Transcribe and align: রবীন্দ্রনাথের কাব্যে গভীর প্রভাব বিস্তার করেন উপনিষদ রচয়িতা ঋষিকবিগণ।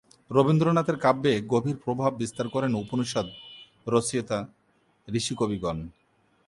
রবীন্দ্রনাথের 0.31 0.97
কাব্যে 0.97 1.33
গভীর 1.53 1.77
প্রভাব 1.83 2.11
বিস্তার 2.15 2.47
করেন 2.49 2.71
উপনিষদ 2.73 3.27
রচয়িতা 3.87 4.37
ঋষিকবিগণ। 5.07 5.77